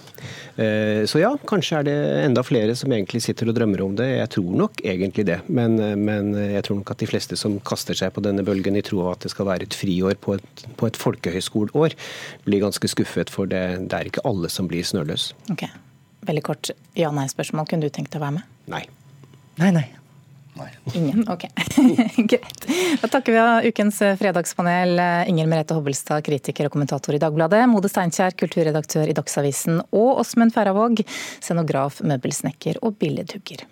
Uh, 0.59 1.07
så 1.07 1.21
ja, 1.21 1.31
kanskje 1.47 1.79
er 1.79 1.87
det 1.87 1.97
enda 2.25 2.43
flere 2.43 2.75
som 2.75 2.91
egentlig 2.91 3.23
sitter 3.23 3.53
og 3.53 3.55
drømmer 3.55 3.85
om 3.85 3.95
det. 3.95 4.09
Jeg 4.17 4.33
tror 4.35 4.51
nok 4.65 4.83
egentlig 4.83 5.29
det. 5.31 5.39
Men, 5.47 5.79
men 6.03 6.35
jeg 6.35 6.67
tror 6.67 6.81
nok 6.81 6.91
at 6.91 6.99
de 6.99 7.07
fleste 7.07 7.39
som 7.39 7.55
kaster 7.63 7.95
seg 7.95 8.11
på 8.11 8.25
denne 8.25 8.43
bølgen 8.43 8.75
i 8.75 8.83
tro 8.83 9.05
av 9.05 9.15
at 9.15 9.23
det 9.29 9.31
skal 9.31 9.47
være 9.47 9.69
et 9.69 9.79
friår 9.79 10.19
på 10.19 10.35
et, 10.35 10.67
et 10.75 11.01
folkehøyskoleår, 11.07 11.95
blir 12.43 12.67
ganske 12.67 12.91
skuffet 12.91 13.31
for 13.31 13.47
det. 13.47 13.63
det 13.87 13.95
er 13.95 14.08
ikke 14.09 14.19
ikke 14.19 14.27
alle 14.29 14.49
som 14.49 14.67
blir 14.67 14.83
snøløs. 14.83 15.33
Ok, 15.51 15.67
Veldig 16.27 16.41
kort 16.43 16.69
ja-nei-spørsmål. 16.99 17.65
Kunne 17.69 17.87
du 17.87 17.93
tenkt 17.95 18.11
deg 18.11 18.19
å 18.19 18.25
være 18.25 18.35
med? 18.41 18.47
Nei. 18.67 18.81
Nei, 19.61 19.69
nei. 19.71 19.85
Nei. 20.59 20.67
Ingen? 20.99 21.23
Ok, 21.31 21.45
greit. 22.31 22.65
Da 22.99 23.07
takker 23.07 23.31
vi 23.31 23.39
av 23.39 23.63
ukens 23.69 24.01
fredagspanel 24.19 24.99
Inger 25.31 25.47
Merete 25.47 25.77
Hobbelstad, 25.77 26.25
kritiker 26.27 26.67
og 26.67 26.73
kommentator 26.75 27.15
i 27.15 27.21
Dagbladet, 27.23 27.63
Mode 27.71 27.87
Steinkjer, 27.87 28.35
kulturredaktør 28.35 29.07
i 29.07 29.15
Dagsavisen, 29.15 29.79
og 29.95 30.19
Åsmund 30.19 30.51
Færavåg, 30.51 31.05
scenograf, 31.39 32.01
møbelsnekker 32.03 32.81
og 32.83 32.99
billedhugger. 32.99 33.63